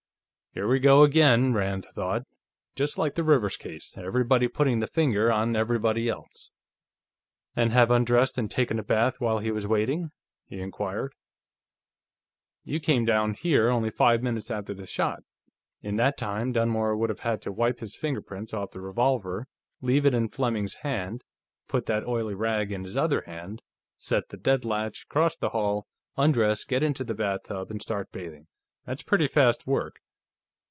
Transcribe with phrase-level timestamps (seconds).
[0.53, 1.53] Here we go again!
[1.53, 2.23] Rand thought.
[2.75, 6.51] Just like the Rivers case; everybody putting the finger on everybody else....
[7.55, 10.11] "And have undressed and taken a bath, while he was waiting?"
[10.43, 11.13] he inquired.
[12.65, 15.23] "You came down here only five minutes after the shot.
[15.81, 19.47] In that time, Dunmore would have had to wipe his fingerprints off the revolver,
[19.79, 21.23] leave it in Fleming's hand,
[21.69, 23.61] put that oily rag in his other hand,
[23.95, 25.87] set the deadlatch, cross the hall,
[26.17, 28.47] undress, get into the bathtub and start bathing.
[28.85, 30.01] That's pretty fast work."